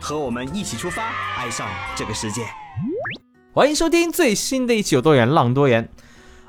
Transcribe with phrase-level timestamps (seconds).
[0.00, 2.42] 和我们一起出发，爱上这个世界。
[3.52, 5.84] 欢迎收听最新的一期《有多远浪多远》。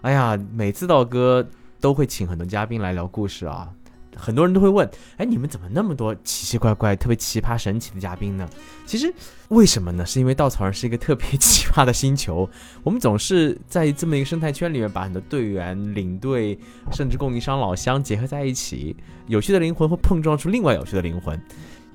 [0.01, 1.45] 哎呀，每次道哥
[1.81, 3.67] 都会请很多嘉宾来聊故事啊，
[4.15, 8.47] 很多人都会问：哎，你们怎么那么多奇奇怪怪、特别奇葩神奇的嘉宾呢？
[8.85, 9.11] 其实
[9.47, 10.05] 为什么呢？
[10.05, 12.47] 是因为稻草人是一个特别奇葩的星球，
[12.83, 16.57] 我们总是在这么一个生态圈里面，把很多队员、领队，
[16.91, 18.95] 甚至供应商、老乡结合在一起，
[19.25, 21.41] 有趣的灵魂会碰撞出另外有趣的灵魂。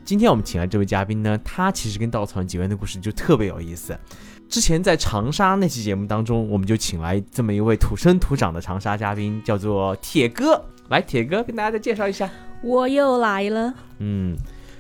[0.05, 3.99] 今天我们请来这位嘉宾呢，他其实跟稻草人结缘的故事就特别有意思。
[4.51, 10.63] 之前在长沙那期节目当中，我们就请来这么一位土生土长的长沙嘉宾，叫做铁哥。
[10.91, 12.31] 来，铁哥跟大家再介绍一下。
[12.63, 13.73] 我又来了。
[13.99, 14.37] 嗯，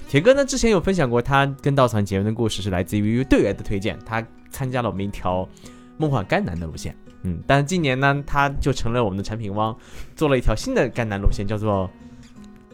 [0.06, 3.98] 铁哥呢之前有分享过他跟稻草人结缘的故事，是来自于队员的推荐。
[4.04, 5.48] 他参加了我们一条
[5.96, 6.94] 梦幻甘南的路线。
[7.22, 9.74] 嗯，但是今年呢，他就成了我们的产品汪，
[10.14, 11.90] 做了一条新的甘南路线，叫做。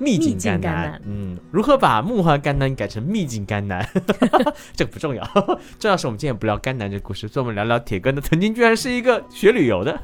[0.01, 3.87] 秘境甘南，嗯，如何把梦幻甘南改成秘境甘南？
[4.75, 5.23] 这个不重要，
[5.79, 10.01] 重要是我们今天不聊甘南这故事，所以我们聊聊铁哥呢，曾经居然是一个学旅游的。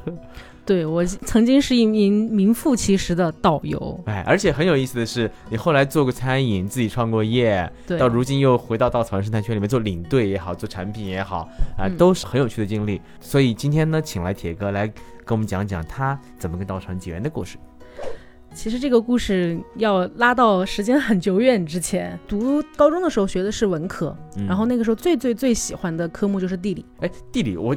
[0.67, 13.01] 对我曾经是一名名副其实的导游，哎，而且很有意思的是，你后来做过餐饮，自己创过业，到如今又回到稻草人生态圈里面做领队也好，做产品也好，啊，都是很有趣的经历。
[13.21, 17.57] 所以今天呢，请来铁哥来跟我们讲讲他怎么跟稻草人结缘的故事。
[18.57, 24.17] 其实这个故事要拉到时间很久远之前，读高中的时候学的是文科，
[24.49, 26.83] 然后那个时候最最最喜欢的科目就是地理。
[27.01, 27.75] 哎，地理我，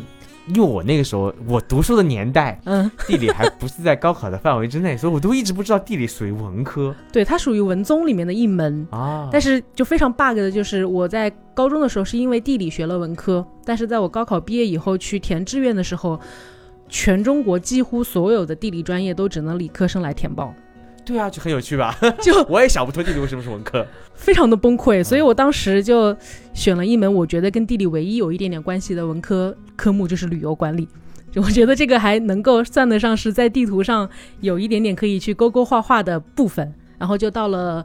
[0.47, 6.95] 因为我那个时候我读书的年代，嗯，地理还不是在高考的范围之内，所以我都一直不知道地理属于文科。
[7.11, 9.27] 对，它属于文综里面的一门啊。
[9.29, 16.17] 但是就非常 bug 的就是我在高中的时候是因为地理学了文科，但是在我高考毕业以后去填志愿的时候，
[16.87, 20.55] 全中国几乎所有的地理专业都只能理科生来填报。
[21.09, 21.97] 对啊，就很有趣吧？
[22.21, 23.83] 就我也想不通地理为什么是文科，
[24.13, 25.03] 非常的崩溃。
[25.03, 26.15] 所以我当时就
[26.53, 30.87] 选了一门我觉得跟地理唯一有一点点关系的文科科目，就是旅游管理。
[31.31, 34.07] 就我觉得这个还能够算得上是在地图上
[34.41, 36.71] 有一点点可以去勾勾画画的部分。
[36.99, 37.83] 然后就到了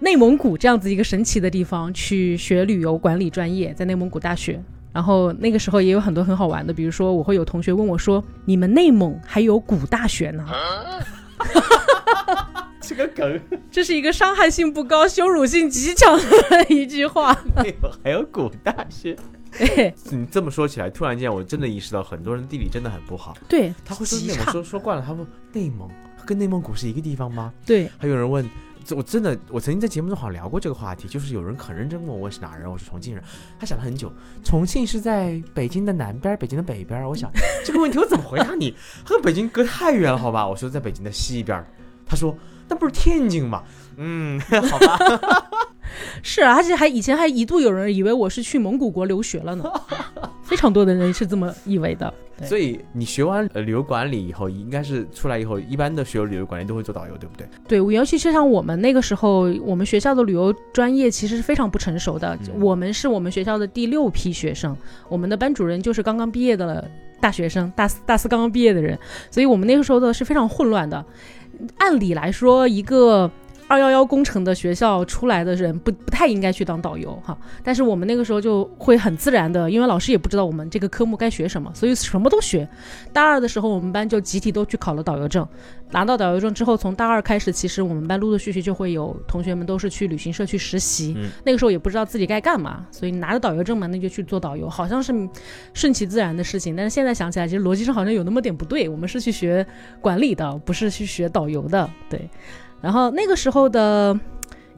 [0.00, 4.60] 内蒙古这样子一个神奇的地方去学旅游管理专业，在内蒙古大学。
[4.90, 10.44] 然后那个时候也有很多很好玩的，比如说我会有同学问我说：“你们内蒙还有古大学呢？”
[12.88, 13.38] 这个梗，
[13.70, 17.38] 这是一个伤害性不高、羞辱性极强的一句话。
[17.56, 19.14] 内蒙还有古大学，
[20.10, 23.36] 你这么说起来，突然间我真的意识到，很多人地理真的很不好。
[23.46, 25.86] 对，他会说内蒙，说说惯了，他说内蒙
[26.24, 27.52] 跟内蒙古是一个地方吗？
[27.66, 27.90] 对。
[27.98, 28.48] 还有人问，
[28.96, 33.22] 我真的，我曾经在节目中好像聊过这个话题，就是有人很认真问我是哪人，我是重庆人。
[33.60, 34.10] 他想了很久，
[34.42, 37.06] 重庆是在北京的南边，北京的北边。
[37.06, 37.30] 我想
[37.66, 38.74] 这个问题我怎么回答你？
[39.04, 40.48] 和北京隔太远了，好吧？
[40.48, 41.62] 我说在北京的西边。
[42.10, 42.34] 他说
[42.68, 43.62] ：“那不是天津吗？”
[43.96, 44.38] 嗯，
[44.70, 44.98] 好吧。
[46.22, 49.64] 是啊，而且还以前还一度有人以为我是去蒙古国留学了呢，
[50.44, 52.12] 非常多的人是这么以为的。
[52.44, 57.48] 所以你学完旅游管理以后，应该是出来以后，一般的学旅游管理都会做导游，对不对？
[57.66, 62.38] 对，尤其是像我们那个时候，我们学校的旅游专业其实是非常不成熟的。
[62.60, 64.76] 我们是我们学校的第六批学生，
[65.08, 66.88] 我们的班主任就是刚刚毕业的
[67.20, 68.96] 大学生，大四大四刚刚毕业的人，
[69.32, 71.04] 所以我们那个时候的是非常混乱的。
[71.78, 73.30] 按理来说，一个
[73.68, 77.36] 二幺幺工程的学校出来的人不不太应该去当导游哈。
[77.62, 82.66] 但是我们那个时候就会很自然的，因为老师也不知道我们这个科目该学什么，所以什么都学。
[83.12, 85.46] 大二的时候，我们班就集体都去考了导游证。
[85.90, 91.16] 拿到导游证之后，从大二开始，其实我们班陆陆续续就会有同学们都是去旅行社去实习。
[91.44, 95.12] 那个时候也不知道自己该干嘛，所以拿着导游证嘛，那就去做导游，好像是
[95.72, 96.76] 顺其自然的事情。
[96.76, 98.88] 但是现在想起来，其实逻辑上好像有那么点不对。
[98.88, 99.66] 我们是去学
[100.00, 101.88] 管理的，不是去学导游的。
[102.10, 102.28] 对，
[102.80, 104.18] 然后那个时候的。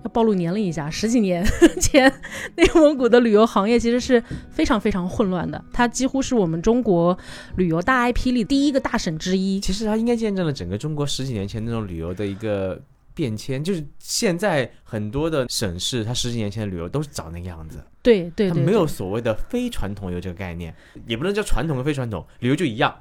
[0.03, 1.45] 要暴露年龄一下，十几年
[1.79, 2.11] 前，
[2.57, 5.63] 内蒙古的旅游行业其实是非常非常混乱的。
[5.75, 7.15] 它几乎是我们中国
[7.57, 9.61] 旅游大 IP 里第一个大省之一。
[9.61, 12.81] 其实它应该见证了整个中国十几年前那种旅游的一个
[13.13, 13.63] 变迁。
[13.63, 17.85] 就是现在很多的省市，它十几年前的旅游都是长那个样子。
[18.03, 20.75] 对对，它没有所谓的非传统游这个概念，
[21.07, 22.95] 也不能叫传统和非传统旅游就一样。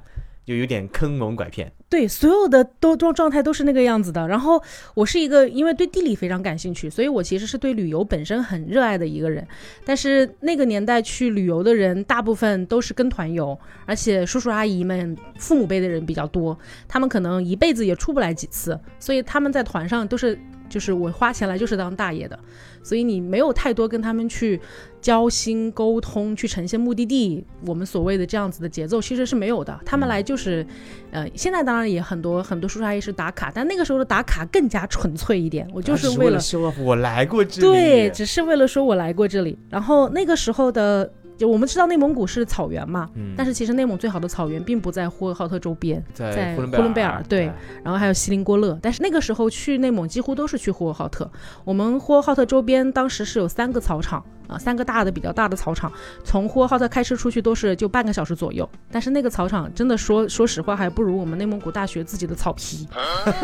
[0.50, 1.70] 就有点坑蒙拐骗。
[1.88, 4.26] 对，所有的都状状态都是那个样子的。
[4.26, 4.60] 然后
[4.94, 9.46] 我是一个因为对地理非常感兴趣，所以我其实是对旅游本身很热爱的一个人。
[9.84, 13.56] 但是那个年代去旅游的人，大部分都是跟团游，
[13.86, 16.58] 而且叔叔阿姨们、父母辈的人比较多，
[16.88, 20.36] 他们可能一辈子也出不来几次，所以他们在团上都是。
[20.70, 22.38] 就是我花钱来就是当大爷的，
[22.82, 24.58] 所以你没有太多跟他们去
[25.02, 29.78] 交心沟通，去呈现目的地，我们所谓的这样子的节奏其实是没有的。
[29.84, 30.64] 他们来就是，
[31.10, 39.58] 呃，现在当然也很多很多叔叔阿姨是打卡，但那个时候的打卡更加纯粹一点，我就是为了说我来过这里，对，只是为了说我来过这里。
[39.68, 41.12] 然后那个时候的。
[41.40, 47.50] 就我们知道内蒙古是草原嘛，但是其实内蒙最好的草原并不在呼和浩特周边，在呼伦贝尔对，
[47.82, 51.30] 然后还有锡林郭勒，但是那个时候去内蒙几乎都是去呼和浩特。
[51.64, 54.22] 我们呼和浩特周边当时是有三个草场。
[54.50, 55.92] 啊，三个大的比较大的草场，
[56.24, 58.68] 从呼和浩特开车出去都是就半个小时左右。
[58.90, 62.86] 但是那个草场真的说说实话，还不如我们内蒙古大学自己的草皮。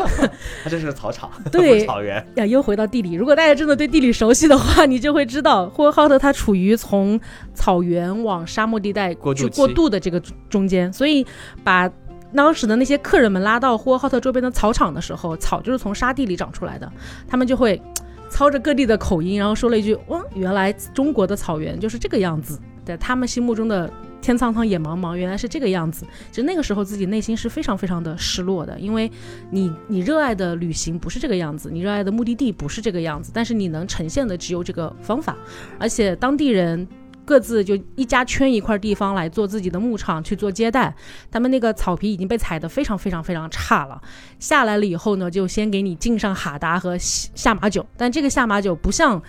[0.63, 2.45] 它这是草场，对 草原呀。
[2.45, 7.19] 又回到地理，如果大家真的对地理熟悉的话，你就会知道呼和浩特它处于从
[7.53, 11.25] 草原往沙漠地带去过渡的这个中间，所以
[11.63, 11.89] 把
[12.35, 16.91] 当时的那些客人们拉到呼和浩特周边的草场的时候，草就是从沙地里长出来的，
[17.27, 17.81] 他们就会。
[18.29, 23.91] 操着各地的口音，然后说了一句：“哇，原来中国的草原就是这个样子。”在他们心目中的
[24.21, 26.05] 天苍苍，野茫茫，原来是这个样子。
[26.31, 29.11] 其实那个时候自己内心是非常非常的失落的，因为
[29.51, 35.35] 你你热爱的旅行不是这个样子，你热爱的目的地不是这个样子，但是你能呈现的只有这个方法，
[35.77, 36.87] 而且当地人。
[37.27, 40.95] 各自就一家圈一块地方来做自己的牧场去做接待，
[41.29, 44.01] 他们那个草皮已经被踩得非常非常非常差了。
[44.39, 49.21] 下来了以后呢，就先给你敬上哈达和下马酒，但这个下马酒不像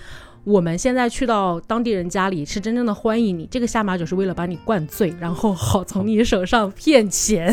[0.45, 7.53] 我们现在去到当地人家里是真正的欢迎你，这个下马酒是为了把你灌醉，然后好从你手上骗钱。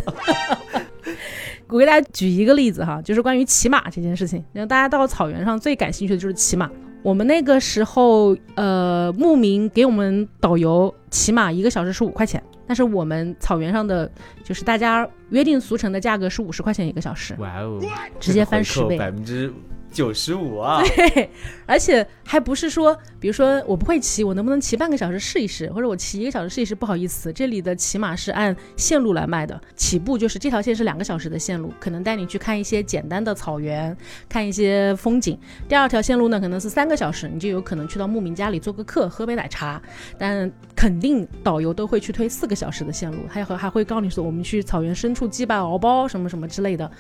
[1.68, 6.70] 我给大家举一个例子哈，就是关于骑马这件事情，那大家到草原上最感兴趣的就是骑马。
[7.06, 14.12] 我们那个时候，呃，牧民给我们导游起码一个小时是五块钱，但是我们草原上的
[14.44, 17.36] 就是大家约定俗成的价格是五十块钱一个小时。
[17.38, 17.80] 哇哦，
[18.20, 19.54] 直接翻十倍，百分之。
[19.96, 20.84] 九十五啊！
[20.94, 21.30] 对，
[21.66, 26.76] 而且还不是说，比如说我不会骑，我能不能骑半个小时试一试，或者我骑一个小时试一试？
[26.76, 33.96] 不好意思，这里的骑马是按线路来卖的，起步就是这条线是两个小时的线路，可能带你去看一些简单的草原，
[34.28, 35.40] 看一些风景。
[35.70, 39.82] 第二条线路呢，可能是三个小时，你就有可能去到牧民家里做个客，喝杯奶茶。
[40.18, 46.92] 但肯定导游都会去推四个小时的线路，他还有还会告诉你说我们去草原深处祭拜敖包什么什么之类的。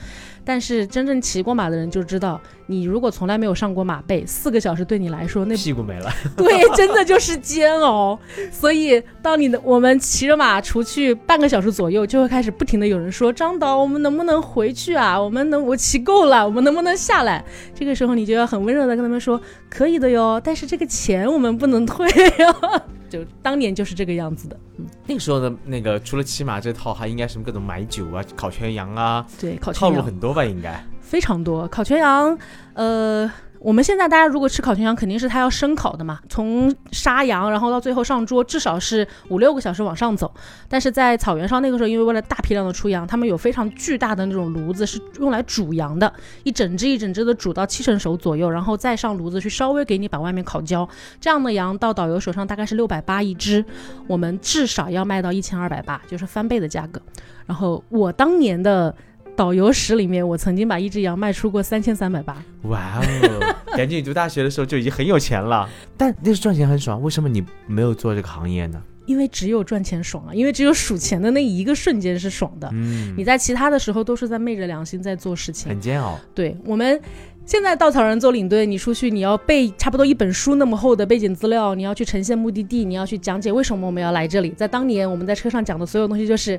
[0.45, 8.17] 但是真正骑过马的人就知道，你如果从来没有上过马背，四个小时对你来说那屁股没了， 对，真的就是煎熬。
[8.51, 15.19] 所以当你的我们骑着马出去半个小时左右，就会开始不停的有人说：“张导，我们能不能回去啊？
[15.19, 17.43] 我们能我骑够了，我们能不能下来？”
[17.73, 19.39] 这个时候你就要很温柔的跟他们说
[19.69, 22.07] ：“可以的哟，但是这个钱我们不能退
[22.39, 22.55] 哟。
[23.07, 24.57] ”就当年就是这个样子的。
[24.77, 30.43] 嗯，那个时候的那个除了骑马这套，还应该什么各种买酒啊、烤全羊啊，对，烤套路很多吧？
[30.43, 30.83] 应该
[31.15, 32.37] 非常多，烤全羊，
[32.73, 33.31] 呃。
[33.61, 40.31] 我们现在大家如果吃烤全羊，肯定是它要生烤的嘛，从杀羊然后到最后上桌，至少是五六个小时往上走。
[40.69, 46.13] 但是在草原上那个时候，因为为了大批量的出羊，他们有非常巨大的那种炉子，是用来煮羊的，
[46.43, 50.87] 一整只一整只的煮到七成熟左右，然后再上炉子去稍微给你把外面烤焦。
[51.19, 53.65] 这样的羊到导游手上大概是六百八一只，
[54.05, 57.01] 我们至少要卖到一千二百八，就是翻倍的价格。
[57.47, 58.93] 然后我当年的。
[59.35, 62.41] 导游史里面，我曾经把一只羊卖出过三千三百八。
[62.63, 63.55] 哇哦！
[63.75, 65.69] 感觉你读大学的时候就已经很有钱了。
[65.97, 68.81] 但那是赚钱很爽，为什么你没有做这个行业呢？
[69.05, 70.33] 因为只有赚钱爽啊！
[70.33, 72.69] 因为只有数钱的那一个瞬间是爽的。
[72.71, 73.13] 嗯。
[73.17, 76.17] 你在其他的时候都是在昧着良心在做事情，很煎熬。
[76.33, 76.99] 对我们
[77.45, 84.51] 现在稻草人做领队，你出去你要背差不多一本书那么厚的背景资料，你要去呈现目的地，你要去讲解为什么我们要来这里。
[84.51, 86.57] 在当年我们在车上讲的所有东西就是。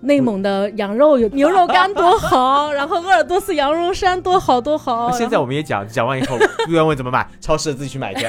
[0.00, 5.10] 内蒙的羊肉有 牛肉干多好， 然后鄂尔多斯羊绒衫多好多好。
[5.12, 6.36] 现在我们也讲讲完以后，
[6.66, 8.26] 不要问怎么买，超市自己去买去。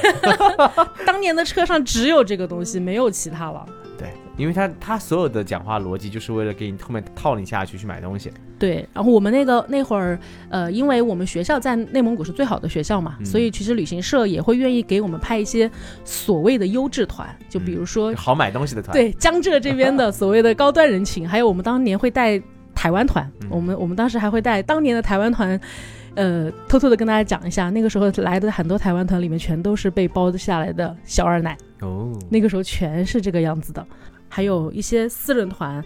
[1.05, 3.65] 当年的车上只有这个东西，没有其他了。
[3.97, 8.31] 对，因为他他所有的讲话逻辑就是为了给你后面套你下去去买东西。
[8.59, 15.69] 对，然后我们那个那会儿，呃，因为我们学校在内蒙古是最好的学校嘛，所以其实旅行社也会愿意给我们派一些
[16.03, 18.93] 所谓的优质团，就比如说好买东西的团。
[18.93, 22.41] 对，江浙这边的所谓的高端人群，还有我们当年会带
[22.73, 25.59] 台湾团，我们我们当时还会带当年的台湾团，
[26.15, 31.55] 呃，偷偷的跟大家讲一下，那个时候来的很多台湾团里面全都是被包下来的小二奶。
[31.81, 33.85] 哦，那个时候全是这个样子的，
[34.27, 35.83] 还有一些私人团，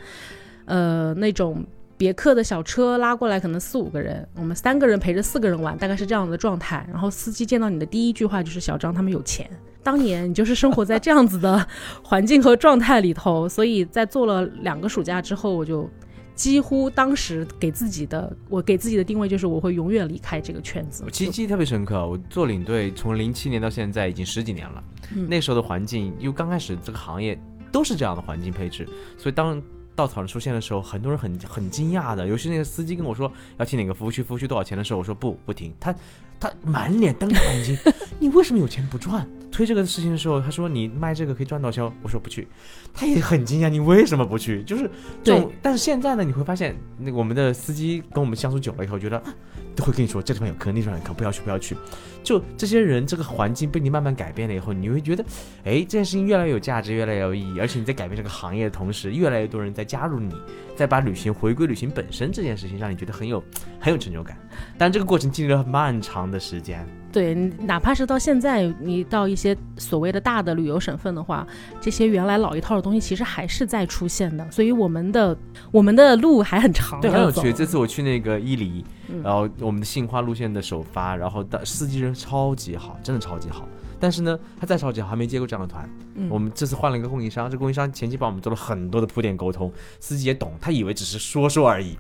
[0.66, 1.62] 呃，那种
[2.02, 6.84] 别克的小车拉过来，可能四五个人，我们三个人陪着四个人玩，大概是这样的状态。
[6.90, 9.48] 然后司机见到你的第一句话就是“小张他们有钱”。
[9.84, 11.64] 当年你就是生活在这样子的
[12.02, 15.88] 环境和状态里头，所以在做了两个暑假之后，我就
[16.34, 21.04] 几乎当时给自己的我给自己的定位就是我会永远离开这个圈子。
[21.06, 24.84] 我记忆特别深刻，我做领队从零七年到现在已经十几年了，
[25.16, 27.40] 嗯那时候的环境，因为刚开始这个行业
[27.72, 28.90] 都是这样的环境配置，
[29.20, 29.62] 所以当
[30.02, 35.94] 稻草人出现的时候，很多人很很惊讶的，尤其那个司机跟我说要停哪个服务区，服务区多少钱的时候，我说不不停，他
[36.40, 37.78] 他满脸瞪着眼睛，
[38.20, 39.28] 你为什么有钱不赚？
[39.62, 42.48] 推这个事情的时候，他说你卖这个可以赚到钱，我说不去，
[42.92, 44.64] 他也很惊讶，你为什么不去？
[44.64, 44.90] 就是
[45.24, 49.34] 这种，但是现在呢，你会发现，那个我们的司机跟我们相处久了以后，觉得啊
[49.76, 51.78] 都会跟你说这地方有坑，那地方有坑，不要去，不要去。
[52.24, 55.24] 就这些人，这个环境被你慢慢改变了以后，你会觉得，
[55.64, 60.34] 哎，这件事情越来越有价值，越来越有意义，而且你在改变这个行业的同时，越来越多人在加入你，
[60.76, 63.44] 在把旅行回归旅行本身这件事情，让你觉得很有
[63.80, 64.36] 很有成就感。
[64.76, 71.46] 但这个过程经历了很漫长的时间，对，哪怕是到现在，你到一些所谓的大的旅游省份的话，
[71.80, 75.36] 这些原来老一套的东西其实还是在出现的，所以我们的
[75.72, 77.02] 我们的路还很长。
[77.02, 77.52] 对，很有趣。
[77.52, 83.68] 这次我去那个伊犁，嗯然后我们的杏花路线的首发，然后的司机人超级好，真的超级好。
[84.02, 85.88] 但是呢，他再超级好，还没接过这样的团。
[86.16, 91.96] 嗯我们这次换了一个供应商，这供应商前期帮我们做了很多的铺垫沟通，司机也懂，他以为只是说说而已。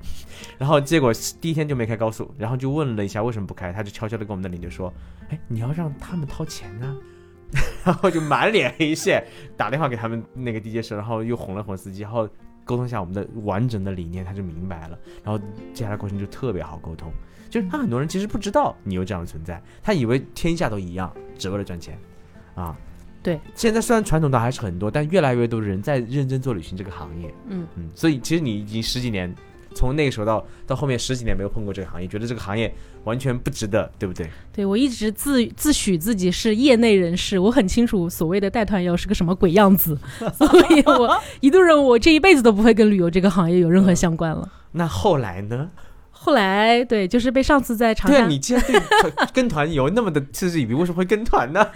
[0.57, 4.91] 然后结果第一天就没开高速，然后就问了一下为什么不开，他就悄悄的跟我们的领队说
[5.29, 6.95] ：“哎，你要让他们掏钱啊。
[7.85, 9.23] ”然后就满脸黑线，
[9.55, 12.27] 打电话给他们那个地接社，然后又哄了哄司机，然后
[12.63, 14.97] 沟通一下我们的完整的理念，他就明白了。
[15.23, 15.39] 然后
[15.73, 17.11] 接下来过程就特别好沟通，
[17.51, 21.95] 就是他很多人其实不知道你有这样的存在，他以为天下都一样，只为了赚钱，
[22.55, 22.75] 啊。
[23.23, 27.31] 对，现在虽然传统的还是很多，但越来越多人在认真做旅行这个行业。
[27.49, 29.31] 嗯嗯，所以其实你已经十几年，
[29.75, 34.27] 从那个时候到到后面十几年没有碰过这个行业，觉得这个行业完全不值得，对不对？
[34.51, 39.95] 对我一直自自诩自己是业内人士，我很清楚所谓的带团游是个什么鬼样子，
[40.33, 44.51] 所以我一度认为我这一辈子都不会跟旅游这个行业有任何相关了。
[44.73, 45.69] 那后来呢？
[46.23, 48.79] 后来，对，就是被上次在长沙对啊，，你既然对
[49.33, 51.67] 跟团游那么的嗤之以鼻，为什么会跟团呢？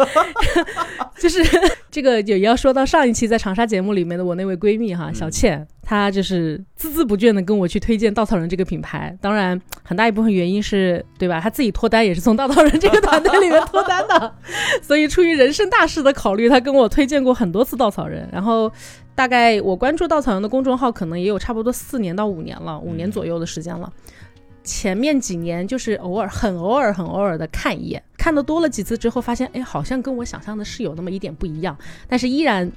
[1.17, 1.43] 就是
[1.89, 9.17] 这个也要说到上一期在长沙节目里面的我那位闺蜜哈，小倩，她就是孜孜不倦的跟我去推荐稻草人这个品牌。
[9.19, 11.39] 当然，很大一部分原因是对吧？
[11.41, 14.31] 她自己脱单也是从稻草人这个团队里面脱单的，
[14.83, 18.29] 所以出于人生大事的考虑，她跟我推荐过很多次稻草人。
[18.31, 18.71] 然后，
[19.15, 23.91] 大概我关注稻草人的公众号可能也有差不多四年到五年了，五年左右的时间了。
[24.65, 31.77] 前面几年就是偶尔、很偶尔、很偶尔的看一眼，看的多了几次之后，发现哎，好像跟我想象的是有那么一点不一样，
[32.09, 32.69] 但是依然。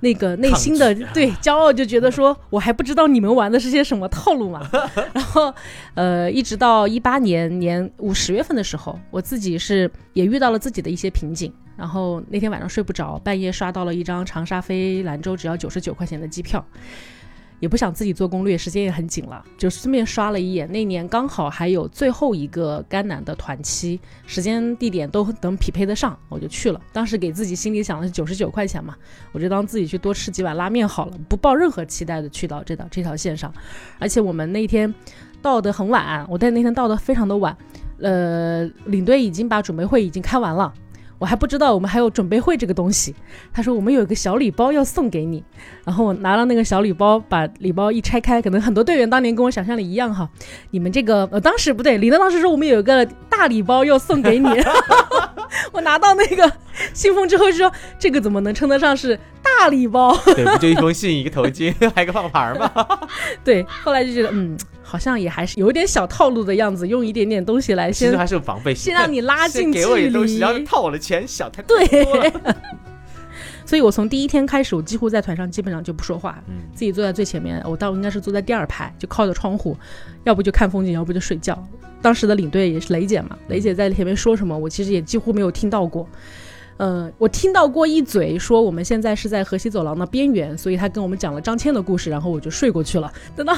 [0.00, 4.68] 那个内心的 对骄傲，就觉得说我还不知道你们玩的是些什么套路嘛。
[5.14, 5.54] 然后，
[5.94, 11.50] 呃，一直到一八年年五十月份的时候，我自己是也遇到了自己的一些瓶颈。
[11.74, 16.62] 然后那天晚上睡不着，半夜刷到了一张长沙飞兰州只要九十九块钱的机票，
[17.64, 20.70] 也不想自己做攻略，时间也很紧了，就顺便刷了一眼。
[20.70, 26.78] 那年刚好还有最后一个甘南的团期，时间地点都能匹配得上，我就去了。
[26.92, 28.94] 当时给自己心里想的是九十九块钱嘛，
[29.32, 33.50] 我就当自己去多吃几碗拉面好了，不抱任何期待的去到这条这条线上。
[33.98, 34.94] 而且我们那天
[35.40, 37.56] 到的很晚，我在那天到的非常的晚，
[37.98, 40.70] 呃，领队已经把准备会已经开完了。
[41.18, 43.14] 我还不知道我们还有准备会这个东西，
[43.52, 45.42] 他说我们有一个小礼包要送给你，
[45.84, 50.28] 然后我拿了那个小礼包，把礼包一拆开，可能很多队员当年跟我想象的一样哈，
[50.70, 54.48] 你们这个呃当时不对，李德当时说我们有一个大礼包要送给你，
[55.72, 56.50] 我拿到那个
[56.92, 59.18] 信封之后就说这个怎么能称得上是
[59.58, 60.16] 大礼包？
[60.24, 62.70] 对，不就一封信、一个头巾， 还有个棒牌儿吗？
[63.44, 68.92] 对，后来就觉得嗯，好像也还是有一点小套路的样子，用一点点东西来先其实还是有防备心。
[68.92, 72.32] 先让你拉近距离给我一点东西，然后套我的钱，小太对多了。
[73.66, 79.74] 所以我从第一天开始，我几乎在团上基本上就不说话，嗯自己坐在最前面，我倒应该是坐在第二排，就靠着窗户，
[80.24, 81.66] 要不就看风景，要不就睡觉。
[82.02, 86.06] 当时的领队也是雷姐嘛，雷姐在前面说什么，我其实也几乎没有听到过。
[86.76, 93.12] 呃，我听到过一嘴说我们现在是在河西走廊的边缘，所以他跟我们讲了张骞的故事，然后我就睡过去了。
[93.36, 93.54] 等到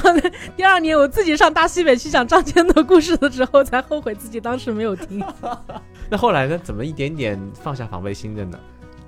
[0.55, 5.23] 第二年我自己上大西北去讲张骞的故事的时候，才后悔自己当时没有听。
[6.09, 6.59] 那后来呢？
[6.63, 8.59] 怎么一点点放下防备心的呢？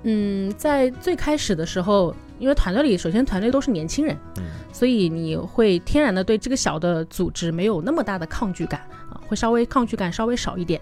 [0.02, 10.80] 嗯，在最开始的时候，因为团队里首先团队都是年轻人，嗯所以你会天然的对这个小的组织没有那么大的抗拒感啊，会稍微抗拒感稍微少一点。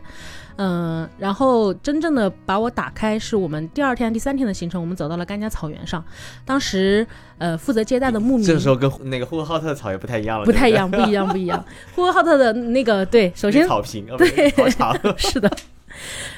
[0.56, 6.02] 嗯，然后真正的把我打开是我们第二天、第三天的行程，我们走到了甘家草原上。
[6.44, 11.64] 当时，呃，负责接待的牧民，这时候跟那个呼和浩特的草原不太一样了，不太一样，不一样，不一样。
[11.94, 15.48] 呼和浩特的那个，对，首先草坪，对，草场， 是的。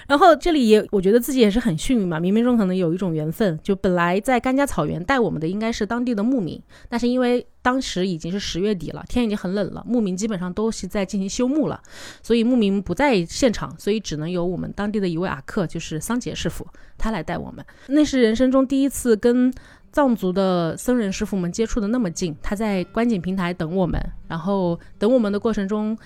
[0.06, 3.58] 然后这里也，我觉得自己也是很幸运嘛，冥冥中可能有一种缘分。
[3.62, 11.80] 就本来在甘家草原带我们的应该是当地的牧民，但是因为当时已经是十月底了，天已经很冷了，牧民基本上都是在进行休牧了，
[12.22, 16.66] 所以牧民不在现场，所以只能由我们当地的一位阿克，就是桑杰师傅，
[16.98, 17.64] 他来带我们。
[17.88, 19.52] 那是人生中第一次跟
[19.92, 25.96] 藏族的僧人师傅们接触的那么近，他在观景平台等我们，然后等我们的过程中。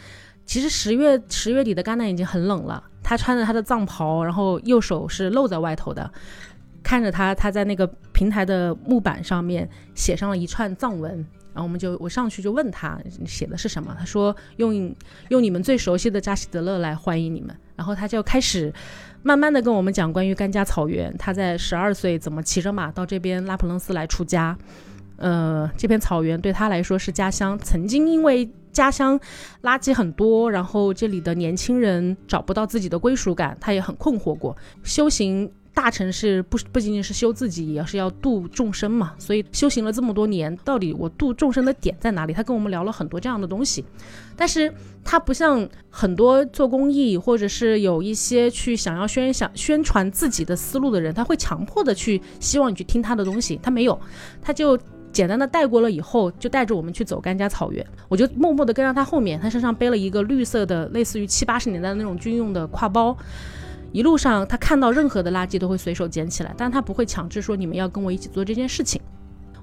[0.46, 6.10] 其实十月十月底的甘南已经很冷了，他穿着他的藏袍，然后右手是露在外头的，
[6.82, 11.12] 看着他，他在那个平台的木板上面写上了一串藏文，
[11.54, 14.94] 然后我们就我上去就问他写的是什么，他说用
[15.30, 18.72] 用你们最熟悉的扎西德勒来欢迎你们，然后他就开始
[19.22, 24.56] 慢慢的跟我们讲关于甘加草原，他在十二岁怎么骑着马到这边拉普楞斯来出家，
[25.16, 28.46] 呃，这片草原对他来说是家乡，曾经因为。
[28.74, 29.18] 家乡
[29.62, 34.54] 垃圾很多，然后这里的年轻人找不到自己的归属感，他也很困惑过。
[34.82, 39.14] 修行大城市不不仅仅是修自己，也是要度众生嘛。
[39.18, 42.32] 所以修行了这么多年，到底我度众生的点在哪里？
[42.32, 43.84] 他跟我们聊了很多这样的东西，
[44.36, 53.98] 但是他不像很多做公益或者是有一些去想要宣想宣传自己的思路的人，他会强迫的去希望你去听他的东西，他没有，
[54.42, 54.78] 他就。
[55.14, 57.86] 简单的带过了以后，就带着我们去走甘家草原。
[58.08, 63.16] 我就默默的跟在他后面，他身上背了一个绿色的，类似于七八十年代的那种军用的挎包。
[63.92, 69.00] 一路上，他看到任何的垃圾都会随手捡起来，但他不会强制说你们要跟我一起做这件事情。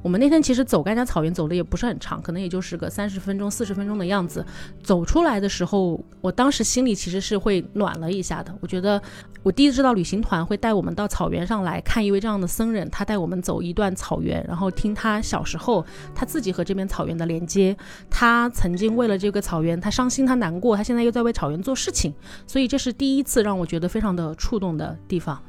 [0.01, 4.46] 我们那天其实走甘家草原走的也不是很长，可能也就是个三十分钟、四十分钟的样子。
[4.81, 8.53] 走出来的时候，我当时心里其实是会暖了一下的。
[8.62, 9.01] 我觉得
[9.43, 17.75] 我第一次知道旅行团会带我们到草原上来看一位这样的僧人，他带我们走一段草原，然后听他小时候他自己和这边草原的连接。
[18.10, 22.13] 他曾经为了这个草原，他伤心，他难过，他现在又在为草原做事情。
[22.48, 25.41] 所以这是第一次让我觉得非常的触动的地方。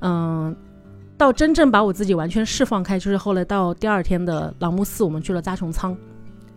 [0.00, 0.56] 嗯。
[1.20, 5.94] 到真正把我自己完全释放开，就是后来到第二天的朗木寺，我们去了扎琼仓。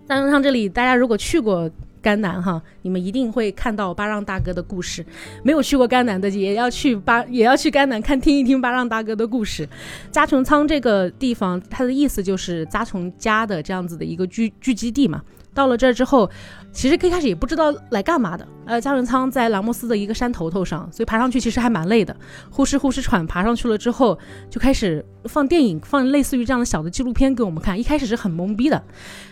[0.08, 1.69] 扎琼仓这里，大家如果去过
[2.02, 5.06] 甘南哈，你们一定会看到巴让大哥的故事。
[5.43, 9.67] 没有去过甘南的，也要去巴，也要去甘南看听一听巴让大哥的故事。
[10.10, 15.21] 扎琼仓这个地方，它的意思就是扎琼家的这样子的一个聚聚集地嘛。
[15.54, 16.32] 到了这儿之后。
[16.73, 22.13] 其实一开始也不知道来干嘛的，呃，加仑仓在朗木斯的一个山头头上，所以爬上去其实还蛮累的，
[22.49, 23.25] 呼哧呼哧喘。
[23.27, 24.17] 爬上去了之后，
[24.49, 27.79] 就开始放电影，放类似于这样的小的纪录片给我们看。
[27.79, 28.83] 一开始是很懵逼的，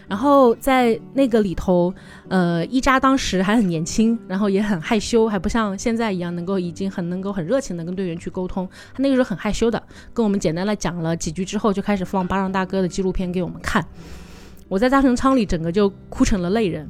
[0.07, 1.91] 然后在那个里头，
[2.29, 8.69] 呃，伊扎当时还很年轻，然后也很害羞，还不像现在一样能够已经很能够很热情的跟队员去沟通。
[8.93, 9.81] 他那个时候很害羞的，
[10.13, 13.83] 跟我们简单的讲了几句之后，就开始放巴掌大哥的纪录片给我们看。
[14.69, 16.87] 我在加藤仓里整个就哭成了泪人。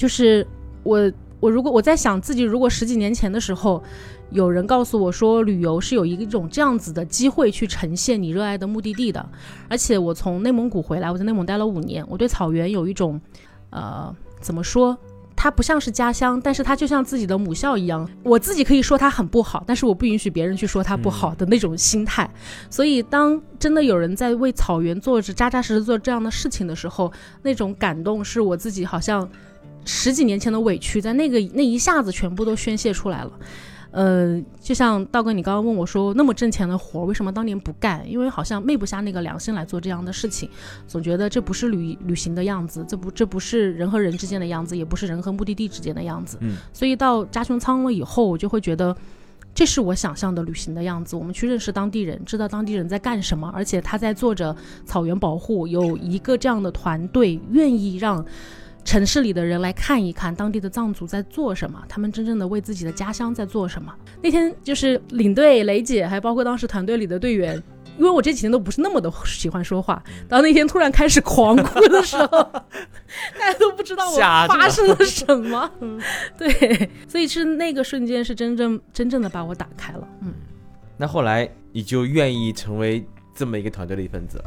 [0.00, 0.46] 就是
[0.82, 3.82] 我，我如果我在想自己，如果十几年前的时候，
[4.30, 9.28] 有人告诉我说旅游是有一种这样子的机会去呈现你热爱的目的地的，
[9.68, 13.20] 而且我从内蒙古回来，我在内蒙待了五年，我对草原有一种，
[13.68, 14.10] 呃，
[14.40, 14.96] 怎么说，
[15.36, 22.30] 它不像是家乡，但是它就像自己的母校一样，我自己可以说它很不好，但是我不允许别人去说它不好的那种心态。
[22.70, 29.28] 所以当真的有人在为草原做着扎扎实实做这样的事情的时候，那种感动是我自己好像。
[29.84, 33.32] 十几年前的委屈，在那个那一下子全部都宣泄出来了。
[33.92, 38.08] 呃，就像道哥，你刚刚问我说，那么挣钱的活，为什么当年不干？
[38.08, 40.48] 因为好像昧不下那个良心来做这样的事情，
[40.86, 46.38] 总觉得这不是旅旅行的样子，这不这不是人和人之间的样子，也不是人和目的地之间的样子。
[46.40, 48.96] 嗯，所以到扎熊仓了以后，我就会觉得，
[49.52, 51.16] 这是我想象的旅行的样子。
[51.16, 58.24] 我们去认识当地人，知道当地人在干什么，而且他在做着草原保护，有一个这样的团队，愿意让。
[58.84, 63.94] 城市里的人来看一看当地的藏族在做什么，他们真正的为自己的家乡在做什么。
[64.22, 67.62] 那天就是领队雷姐，还包括当时团队里的队员，
[67.98, 74.16] 因为我这几天都不是那么的喜欢说话，到那天突然开始狂哭的时候，大家都不知道我
[74.48, 75.70] 发生了什么。
[76.38, 80.08] 对，所以是那个瞬间是真正真正的把我打开了。
[80.22, 80.32] 嗯，
[80.96, 84.44] 那后来你就愿意成为这么一个团队的一份子了。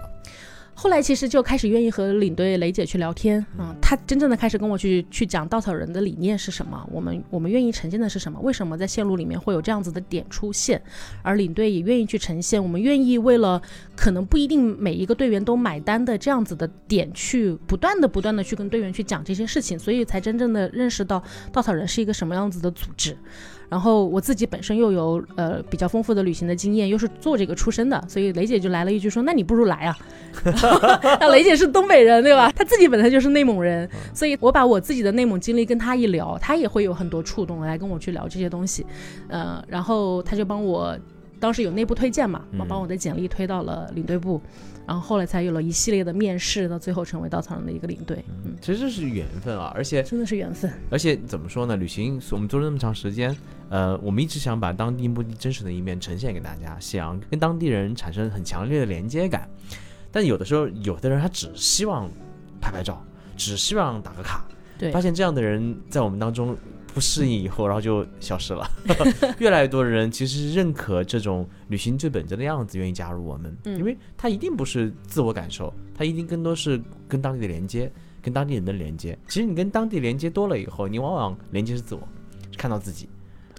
[0.83, 10.81] 后来其实就开始愿意和领队雷姐去聊天啊、她真正的开始跟我去去讲稻草人的理念是什么，我们我们愿意呈现的是什么，为什么在线路里面会有这样子的点出现，
[11.21, 13.61] 而领队也愿意去呈现，我们愿意为了
[13.95, 23.15] 可能不一定每一个队员都买单的这样子的点去不断的不断的去跟队员去讲这些事情，所以才真正的认识到稻草人是一个什么样子的组织。
[23.69, 29.97] 然后我自己本身又有呃比较丰富的旅行的经验，又是做这个出身的，所以雷姐就来了一句说：“那你不如来啊！”
[31.19, 32.51] 那雷姐是东北人对吧？
[32.51, 38.85] 她自己本身就是内蒙人，所以我把我自己的内蒙经历跟她一聊，她也会有很多触动来跟我去聊这些东西。
[39.27, 40.97] 呃，然后她就帮我，
[41.39, 44.41] 当时有内部推荐嘛，嗯帮我的简历推到了领队部，
[44.87, 48.23] 然后后来才有了一系列的面试，到最后成为稻草人的一个领队。
[48.45, 50.71] 嗯，其实这是缘分啊，而且真的是缘分。
[50.89, 51.75] 而且怎么说呢？
[51.75, 53.35] 旅行我们做了那么长时间，
[53.69, 59.47] 呃，我们一直想把当地目的真实的一面呈现给大家，想跟当地人产生很强烈的连接感。
[60.13, 62.09] 但有的时候，有的人他只希望
[62.61, 63.03] 拍拍照，
[63.35, 64.45] 只希望打个卡。
[64.77, 66.57] 对发现这样的人在我们当中
[66.93, 68.67] 不适应以后，然后就消失了。
[69.39, 79.17] 越来越多的人其实认可这种旅行最本真的样子，愿意加入我们，嗯因为他一定不是自我感受，他一定更多是跟当地的连接，跟当地人的连接。
[79.27, 82.01] 其实你跟当地连接多了以后，你往往连接是自我，
[82.51, 83.09] 是看到自己。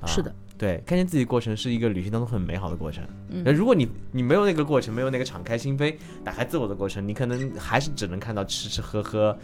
[0.00, 3.04] 啊是的，对，看见自己过程是一个旅行当中很美好的过程。
[3.28, 9.36] 嗯那如果你你没有那个过程，没有那个敞开心扉、打开自我的过程，你可能还是只能看到吃吃喝喝，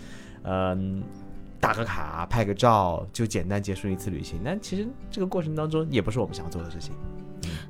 [0.45, 1.03] 嗯、
[1.59, 4.41] 打个卡、拍个照，就简单结束一次旅行。
[4.45, 6.95] 但其实这个过程当中，也不是我们想要做的事情。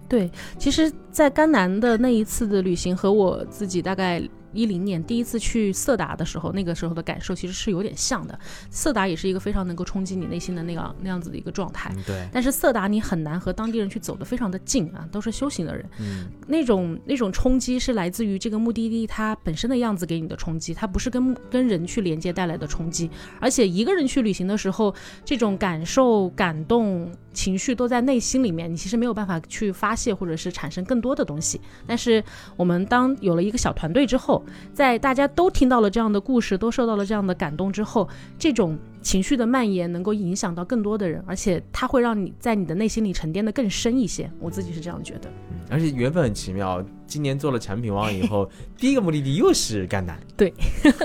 [0.09, 4.20] 对，其实，在甘南的那一次的旅行和我自己大概
[4.52, 8.38] 一零年第一次去色达的时候，那个时候的感受其实是有点像的。
[8.70, 11.92] 色达也是一个非常能够冲击你内心的那样那样子的一个状态。
[11.94, 23.10] 嗯，对，但是色达你很难和当地人去走得非常的近啊，都是修行的人，嗯，那种那种冲击是来自于这个目的地它本身的样子给你的冲击，它不是跟跟人去连接带来的冲击。
[23.40, 31.61] 而且一个人去旅行的时候，这种感受、感动、情绪都在内心里面，你其实没有办法去发泄或者是产生更多的东西。
[31.87, 32.23] 但是
[32.57, 44.30] 我们当有了一个小团队之后，在大家都听到了这样的故事，都受到了这样的感动之后，这种情绪的蔓延能够影响到更多的人，而且它会让你在你的内心里沉淀的更深一些。
[44.38, 45.28] 我自己是这样觉得。
[45.50, 46.84] 嗯而且缘分很奇妙。
[47.06, 50.18] 今年做了产品王以后， 第一个目的地又是甘南。
[50.36, 50.52] 对，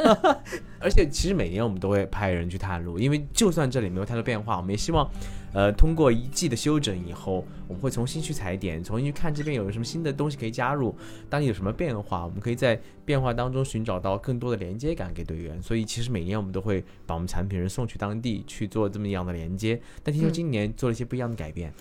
[0.79, 5.07] 而且其实每年我们都会派人去探路，因为就算这里没有太多变化，我们也希望，
[5.53, 10.95] 呃，通过一季的休整以后，我们会重新去踩点，重新去看这边有什么新的东西可以加入，
[11.29, 15.59] 当你有什么变化，我们可以在变化当中寻找到更多的连接感给队员。
[15.61, 19.79] 所以其实每年我们都会把我们产品人送去当地去做这么样的连接。
[20.03, 21.73] 但听说嗯今年做了一些不一样的改变，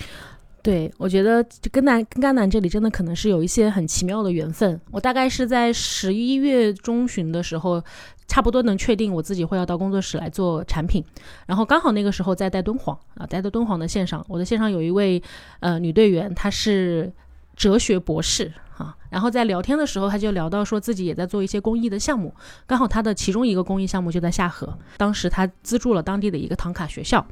[0.62, 4.80] 对，我觉得这跟南跟甘南这里真的可能是有一些很奇妙的缘分。
[4.90, 7.82] 我大概是在十一月中旬的时候，
[8.26, 11.04] 差不多能确定我自己会要到工作室来做产品，
[11.46, 15.22] 然后刚好那个时候在带敦煌啊，带的敦煌的线上，我的线上有一位
[15.60, 17.12] 呃女队员，她是
[17.56, 22.34] 哲学博士啊，然后在聊天的时候，他就聊到说自己也在做一些公益的项目，
[22.66, 27.24] 刚好他的其中一个公益项目就在下河，当时他资助了当地的一个唐卡学校。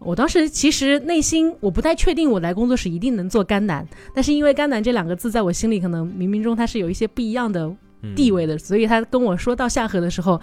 [0.00, 7.66] 我当时其实内心我不太确定我来工作室一定能做甘南，但是因为甘南这两个字在我心里可能冥冥中它是有一些不一样的
[8.02, 10.40] 嗯地位的，所以他跟我说到下河的时候，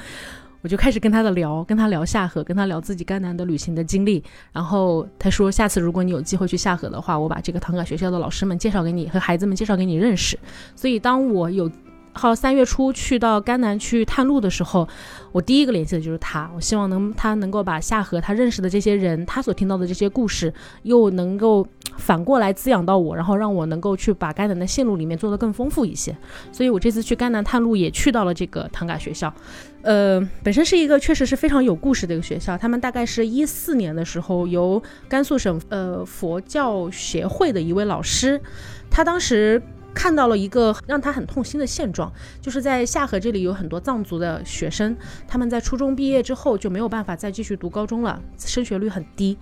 [0.66, 4.24] 我就开始跟他的聊，跟他聊下河，跟他聊自己甘南的旅行的经历。
[4.52, 10.36] 然后他说，下次如果你有机会去下河的话，我把这个唐卡学校的老师们介绍给你，和孩子们介绍给你认识。
[10.76, 11.70] 所以当我有
[12.16, 14.88] 号三月初去到甘南去探路的时候，
[15.32, 16.50] 我第一个联系的就是他。
[16.56, 26.16] 我希望能他能够把下河他认识的这些人，他所听到的这些故事，又能够反过来滋养到我，然后让我能够去把甘南的线路里面做得更丰富一些。
[26.52, 29.34] 所以我这次去甘南探路也去到了这个唐嘎学校，
[29.82, 32.58] 呃，本身是一个确实是非常有故事的一个学校。
[32.58, 38.42] 他们大概是一四年的时候，由甘肃省呃佛教协会的一位老师，
[38.90, 39.62] 他当时。
[39.96, 44.96] 看到了一个让他很痛心的现状，就是在下河这里有很多藏族的学生，
[45.28, 49.36] 他们在初中毕业之后就没有办法再继续读高中了，升学率很低。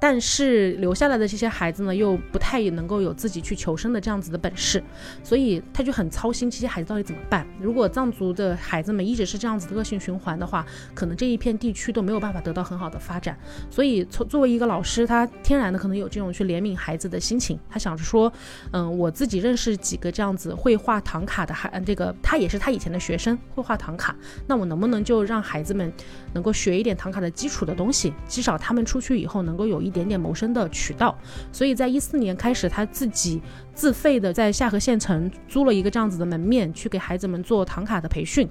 [0.00, 4.82] 但是留下来的这些孩子呢，又不太能够有自己去求生的这样子的本事，
[5.22, 7.46] 所以他就很操心这些孩子到底怎么办。
[7.60, 13.38] 如果藏族的孩子们一直是这样子的恶性循环的话，可能这一片地区都没有办法得到很好的发展。
[13.70, 17.58] 所以从作为一个老师，他天然的可能有这种去怜悯孩子的心情。
[17.68, 18.32] 他想着说，
[18.70, 25.92] 嗯，我自己认识几个这样子会画唐卡的孩，这个他也是他以前的学生，会画唐卡，那我能不能就让孩子们
[26.32, 31.18] 能够学一点唐卡的基础的东西，至少他们出去以后能够有一一点点谋生的渠道。
[31.50, 33.42] 所以在一四年开始，他自己
[33.74, 38.48] 自费的在下河县城租了一个这样子的门面，去给孩子们做唐卡的培训。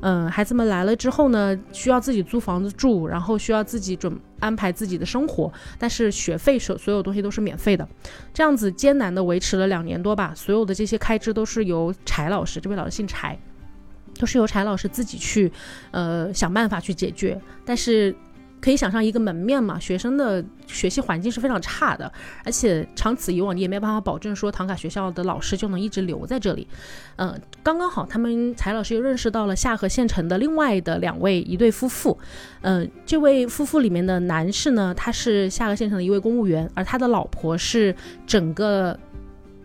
[0.00, 7.88] 嗯，孩子们来了之后呢，需要自己租房子住，然后需要自己准安排自己的生活，但是学费所所有东西都是免费的。
[8.32, 13.38] 这样子艰难的维持了两年多吧，所有的这些开支都是由柴老师，这位老师姓柴，
[14.18, 15.50] 都是由柴老师自己去，
[15.90, 17.40] 呃，想办法去解决。
[17.64, 18.14] 但是
[18.66, 22.12] 可以想象一个门面嘛，学生的学习环境是非常差的，
[22.44, 26.66] 而且长此以往你也没有办法保证说唐卡学校的老师就能一直留在这里。
[27.14, 32.18] 嗯，刚刚好他们柴老师又认识到了下河县城的另外的两位一对夫妇。
[32.62, 37.94] 嗯，这位夫妇里面的男士呢，他是下河县城的一位公务员，而他的老婆是
[38.26, 38.98] 整个。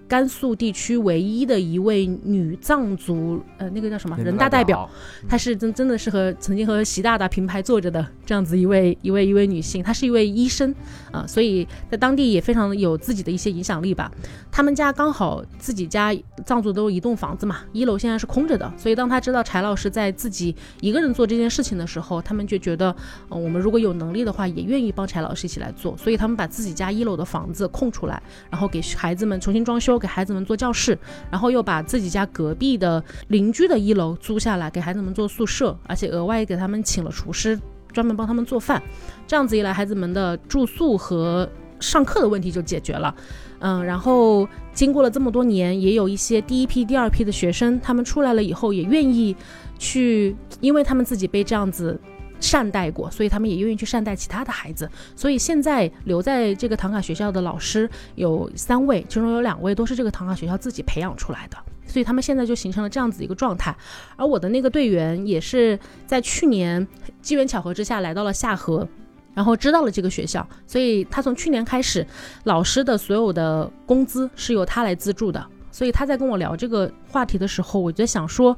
[0.07, 4.89] 甘肃地区唯一的一位女藏族，呃，那个叫什么人大代表，
[5.25, 10.73] 她是真真的是和曾经和习大大平排坐着的这样子一位一位一位女性，她是一位医生
[11.11, 14.09] 啊，所以在当地也非常有自己的一些影响力吧。
[14.49, 16.15] 他们家刚好自己家
[16.45, 22.95] 藏族都一栋房子嘛，一楼现在是空着的，所以当他知道柴老师在自己一个人做这件事情的时候，他们就觉得，
[23.29, 29.99] 嗯，我们如果有能力的话，也愿意帮柴老师一起来做，所以他们把自己家一楼的房子空出来，然后给孩子们重新装修。
[29.99, 30.97] 给孩子们做教室，
[31.29, 37.59] 然后又把自己家隔壁的邻居的一楼租下来给孩子们做宿舍，而且额外给他们请了厨师，
[37.91, 38.81] 专门帮他们做饭。
[39.27, 41.47] 这样子一来，孩子们的住宿和
[41.79, 43.13] 上课的问题就解决了。
[43.59, 49.35] 嗯，然后经过了这么多年，也有一些第一批、第二批的学生，他们出来了以后也愿意
[49.77, 51.99] 去，因为他们自己被这样子。
[52.43, 54.89] 善待过，所以他们也愿意去善待其他的孩子。
[55.15, 61.57] 所以现在留在这个唐卡学校的老师有三位，其中有两位都是这个唐卡学校自己培养出来的。
[61.91, 63.75] 所以他们现在就形成了这样子一个状态。
[64.15, 65.77] 而我的那个队员也是
[66.07, 66.87] 在去年
[67.21, 68.87] 机缘巧合之下来到了下河，
[69.33, 72.05] 然后知道了这个学校，所以他从去年开始，
[72.45, 75.45] 老师的所有的工资是由他来资助的。
[75.69, 78.57] 所以他在跟我聊这个话题的时候，我就想说。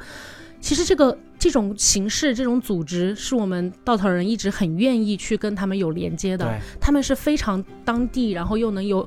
[0.64, 6.58] 其实这个这种形式、这种组织，是我们稻草人一直很愿意去跟他们有连接的。
[6.80, 9.06] 他们是非常当地，然后又能有，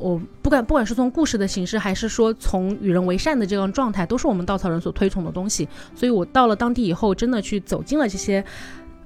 [0.00, 5.68] 我不管不管是从故事的形式，还是说从与人为善的这样状态，都是我们稻草人所推崇的东西。
[5.94, 8.44] 所以我到了当地以后，真的去走进了这些，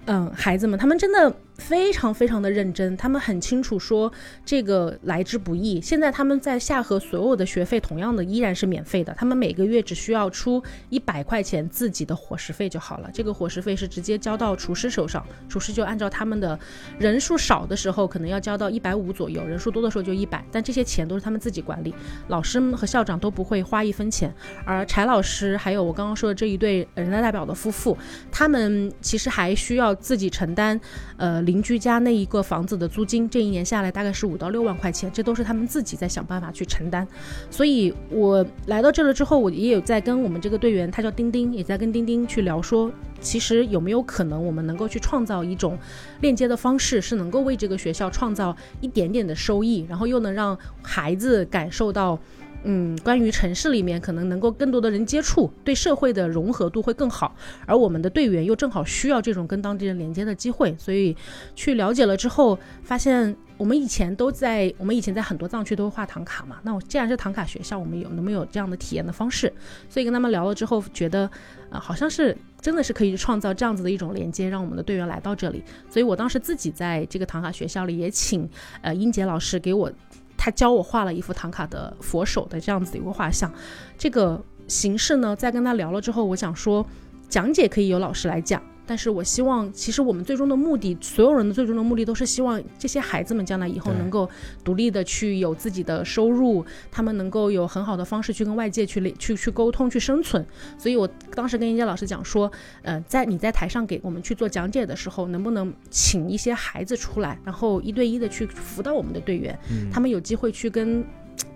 [0.06, 1.34] 嗯，孩子们，他们真的。
[1.56, 4.12] 非常非常的认真，他们很清楚说
[4.44, 5.80] 这个来之不易。
[5.80, 13.08] 现在他们在下河所有的学费同样的依然是免费的，他们每个月只需要出一百块钱自己的伙食费就好了。
[13.14, 16.58] 这个伙食费是直接交到厨师手上，厨师就按照他们的
[16.98, 20.44] 人数少的时候可能要交到一百五左右，人数多的时候就一百。
[20.50, 21.94] 但这些钱都是他们自己管理，
[22.26, 24.34] 老师和校长都不会花一分钱。
[24.64, 27.96] 而柴老师还有我刚刚说的这一对人大代表的夫妇，
[28.32, 30.80] 他们其实还需要自己承担，
[31.16, 31.43] 呃。
[31.44, 37.06] 邻居家那一个房子的租金，这一年下来大概是五到六万块钱，这都是他们自己在想办法去承担。
[37.50, 45.78] 所以我来到这了之后，我也有在跟我们这个队员，他叫丁丁，也在跟丁丁去聊说，其实有没有可能我们能够去创造一种
[46.20, 52.18] 链接的方式，是能够为这个学校创造一点点的收益，然后又能让孩子感受到。
[52.64, 57.36] 嗯，关于城市里面可能能够更多的人接触，对社会的融合度会更好。
[57.66, 61.14] 而我们的队员又正好需要这种跟当地人连接的机会，所以
[61.54, 66.56] 去了解了之后，发现我们以前都在，我们以前在很多藏区都会画唐卡嘛。
[66.62, 69.52] 那我既然是唐卡学校，我们有能不能有这样的体验的方式？
[69.88, 71.30] 所以跟他们聊了之后，觉得
[71.70, 75.62] 啊，好像是真的是可以创造这样子的一种连接，让我们的队员来到这里。
[75.90, 78.48] 所以我当时自己在这个唐卡学校里也请
[78.80, 79.92] 呃英杰老师给我。
[80.36, 83.52] 他教我画了一幅唐卡的佛手的这样子一个画像，
[83.96, 86.86] 这个形式呢，在跟他聊了之后，我想说，
[87.28, 88.62] 讲解可以由老师来讲。
[88.86, 94.28] 但是我希望，其实我们最终的目的，所有人的最终的目的都是希望这些孩子们将来以后能够
[94.62, 100.44] 独立的去有自己的收入，他们能够有很好的方式去跟外界去去去沟通、去生存。
[100.78, 102.50] 所以我当时跟英杰老师讲说，
[102.82, 109.58] 呃，在你在台上给我们去做讲解的时候，能不能请一些孩子出来，然后一对一的去辅导我们的队员，
[109.92, 111.04] 他们有机会去跟。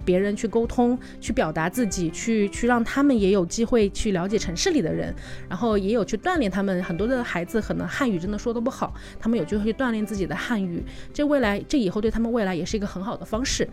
[0.04, 5.14] 别人去沟通，去表达自己，去去让他们也有机会去了解城市里的人，
[5.48, 6.82] 然后也有去锻炼他们。
[6.82, 10.82] 很多的孩子可能汉语真的说的不好，他们有机会去锻炼自己的汉语。
[11.12, 13.68] 这未来，这以后对他们未来也是一个很好的方式。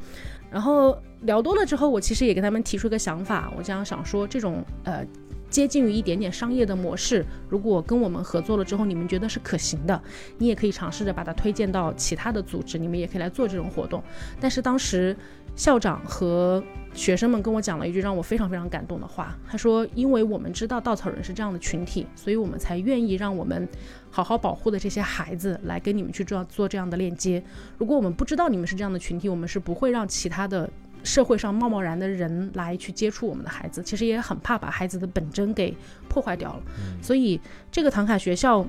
[0.51, 5.05] 然后聊多了之后，我其实也给他们提出一个想法，我这样想说，这种呃。
[5.47, 7.23] 接近于一点点商业的模式。
[7.47, 10.01] 如果跟我们合作了之后，你们觉得是可行的，
[10.37, 14.03] 你也可以尝试着把它推荐到其他的组织，你们也可以来做这种活动。
[14.37, 15.15] 但是当时
[15.55, 16.63] 校长和
[16.93, 23.67] 学生们跟我讲了一句让我非常非常感动的话，他说：“因为我们知道稻草人是这样的群体，所以我们才愿意让我们
[24.09, 27.43] 好好保护的这些孩子来跟你们去做做这样的链接。
[27.77, 30.69] 如果我们不知道你们是这样的群体，我们是不会让其他的。”
[31.05, 35.71] 社会上贸贸然的人来去接触我们的孩子，其实也很怕把孩子的本真给
[36.09, 36.63] 破坏掉了。
[36.99, 37.39] 所以
[37.71, 38.65] 这个唐卡学校，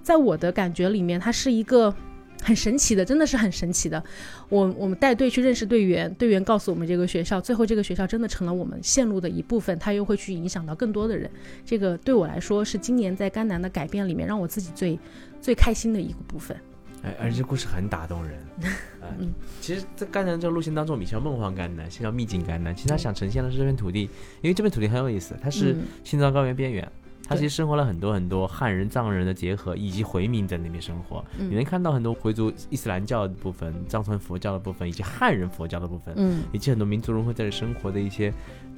[0.00, 1.92] 在我的感觉里面，它是一个
[2.42, 4.02] 很神奇的，真的是很神奇的。
[4.48, 11.30] 我我们带队去认识队员，队员告诉我们这个学校，最后这个学校真的成了我们线路的一部分，它又会去影响到更多的人。
[11.64, 14.98] 这个对我来说是今年在甘南的改变里面，让我自己最
[15.40, 16.56] 最开心的一个部分。
[17.02, 18.38] 哎，而且这故事很打动人。
[19.18, 22.76] 嗯，其实，在甘南这个路线当中，我们叫梦幻甘南，先叫秘境甘南。
[22.76, 24.02] 其实他想呈现的是这片土地，
[24.42, 25.74] 因为这片土地很有意思，它是
[26.04, 26.86] 青藏高原边缘。
[27.30, 31.24] 它其实生活了很多很多汉人藏人的结合，以及回民在那边生活。
[31.38, 38.34] 你能看到很多回族伊斯兰教的部分、藏传佛教的部分，以及汉人佛教的部分，嗯，以及很多民族融合在这生活的一些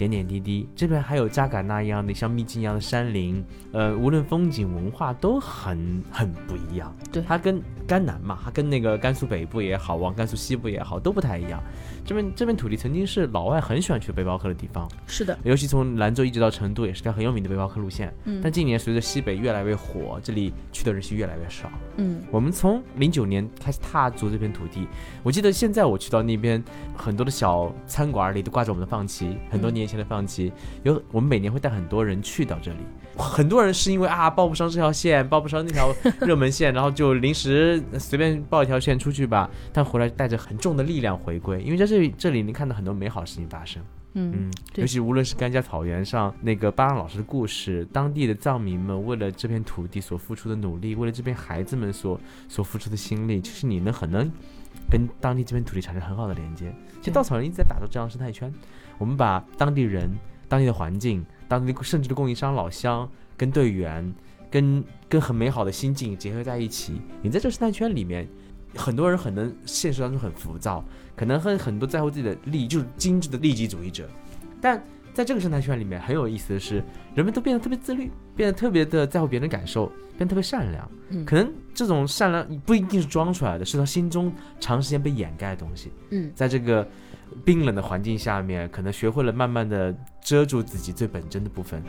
[0.09, 0.69] 点点滴滴。
[0.75, 6.95] 这边还有扎尕那一样的像秘境一样的山林，呃，无论风景文化都很很不一样。
[7.13, 11.63] 对，它跟甘南嘛，它跟那个甘肃北部也好，往甘肃西部也好，都不太一样。
[12.05, 18.13] 这边这片土地曾经是老外很喜欢去背包客的地方，是的，尤其从兰州一直到成都，也是条很有名的背包客路线。
[18.25, 21.71] 嗯，但近年随着西北越来越火，这里去的人是越来越少。
[21.97, 24.89] 嗯，我们从零九年开始踏足这片土地，
[25.23, 26.63] 我记得现在我去到那边，
[26.97, 30.53] 很多的小餐馆里都挂着我们的放旗，很多年前的放弃。
[30.83, 32.79] 有我们每年会带很多人去到这里，
[33.17, 35.95] 很多人是因为啊报不上这条线，报不上那条
[36.27, 42.13] 热门线，然后就临时随便报一条线出去吧，但回来带着很重的力量回归，因为在这里。
[42.19, 43.83] 这这里能看到很多美好的事情发生，
[44.15, 54.31] 嗯嗯，尤其无论是甘家草原上那个巴朗老师的故事，当地的藏民们为了这片土地所付出的努力，为了这边孩子们所所付出的心力，其实你能很能
[54.91, 56.75] 跟当地这片土地产生很好的连接。
[57.01, 58.51] 其实稻草人一直在打造这样的生态圈，
[59.03, 60.09] 我们把当地人、
[60.49, 64.15] 当地的环境、当地甚至的供应商老乡跟队员、
[64.49, 68.29] 跟跟很美好的心境结合在一起，你在这生态圈里面。
[68.77, 70.85] 很多人可能现实当中很浮躁，
[71.17, 74.09] 可能很很多在乎自己的利益，就是精致的利己主义者。
[74.61, 74.81] 但
[75.13, 76.83] 在这个生态圈里面，很有意思的是，
[77.15, 80.91] 人们都变得特别自律，变得特别的在乎别人的感受，变得特别善良。
[81.11, 85.93] 嗯，可能这种善良不一定是装出来的，是他心中长时间被掩盖的东西。
[86.11, 86.87] 嗯，在这个
[87.45, 91.83] 冰冷的环境下面，可能学会了慢慢的遮住自己最本真的部分。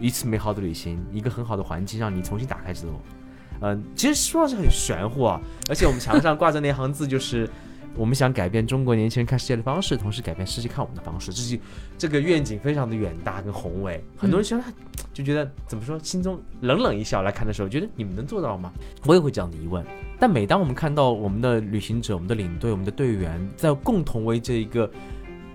[0.00, 3.00] 一次美好的旅行，一个很好的环境，让你重新打开自我。
[3.60, 5.38] 嗯，其实说上去很玄乎啊，
[5.68, 7.46] 而且我们墙上挂着那行字，就是
[7.96, 11.32] 我们想改变中国年轻人看世界的方式，同时改变世界看我们的方式。
[11.32, 11.58] 这是
[11.98, 14.62] 这个愿景非常的远大跟宏伟，很多人想
[15.12, 18.72] 就觉得怎么说，心中冷冷一笑来看的时候，觉得你们能做到吗？
[19.06, 19.84] 我也会这样的疑问。
[20.18, 24.90] 但每当我们看到我们的旅行者、我们的领队、我们的队员在共同为这一个。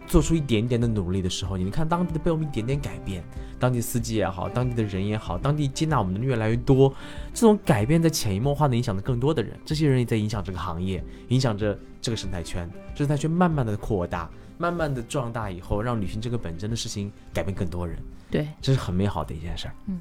[0.07, 3.23] 做出一点点的努力的时候，你能看当地的被我们一点点改变，
[3.59, 6.93] 当地司机也好，当地的人也好，当地接纳我们的越来越多，
[7.33, 17.97] 这种改变在潜移默化的影响着更多的人，这些人也在影响这个行业，影响着这个生态圈，生态圈慢慢的扩大，慢慢的壮大以后，让旅行这个本真的事情改变更多人，
[18.29, 19.73] 对，这是很美好的一件事儿。
[19.87, 19.99] 嗯，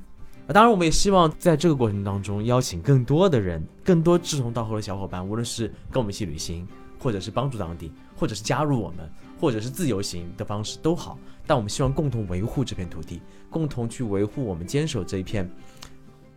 [0.48, 6.66] 当然我们也希望在这个过程当中邀请更多的人，更多志同道合的小伙伴，无论是跟我们一起旅行，
[7.04, 9.08] 或者是帮助当地，或者是加入我们。
[9.40, 15.46] 或者是自由行的方式都好，但我们希望共同维护这片土地，共同去维护我们坚守这一片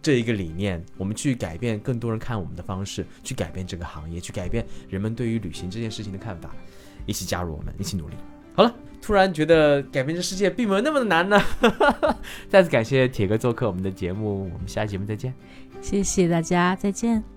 [0.01, 6.53] 这一个理念，我们去改变更多人看我们的方式，去改变这个行业，去改变人们对于旅行这件事情的看法，
[7.05, 8.15] 一起加入我们，一起努力。
[8.53, 11.41] 好了，突然觉得改变这世界并没有那么的难呢。
[12.49, 15.33] 再次感谢铁哥做客我们的节目，我们下期节目再见。
[15.81, 17.36] 谢谢大家，再见。